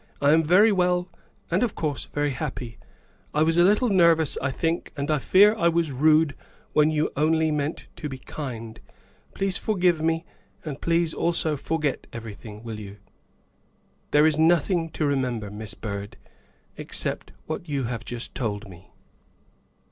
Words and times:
I 0.19 0.31
am 0.31 0.41
very 0.43 0.71
well, 0.71 1.11
and, 1.51 1.61
of 1.61 1.75
course, 1.75 2.05
very 2.05 2.31
happy. 2.31 2.79
I 3.35 3.43
was 3.43 3.55
a 3.57 3.63
little 3.63 3.89
nervous, 3.89 4.35
I 4.41 4.49
think, 4.49 4.91
and 4.97 5.11
I 5.11 5.19
fear 5.19 5.55
I 5.55 5.67
was 5.67 5.91
rude 5.91 6.33
when 6.73 6.89
you 6.89 7.11
only 7.15 7.51
meant 7.51 7.85
to 7.97 8.09
be 8.09 8.17
kind; 8.17 8.79
please 9.35 9.59
forgive 9.59 10.01
me. 10.01 10.25
And 10.65 10.81
please 10.81 11.13
also 11.13 11.55
forget 11.55 12.07
everything, 12.11 12.63
will 12.63 12.79
you?'' 12.79 12.97
THE 14.09 14.17
SECRETARY 14.23 14.27
OF 14.29 14.33
STATE 14.33 14.41
105" 14.41 14.67
There 14.79 14.81
is 14.81 14.83
nothing 14.83 14.89
to 14.89 15.05
remember, 15.05 15.51
Miss 15.51 15.73
Byrd, 15.75 16.17
except 16.77 17.33
what 17.45 17.69
you 17.69 17.83
have 17.83 18.03
just 18.03 18.33
told 18.33 18.67
me." 18.67 18.89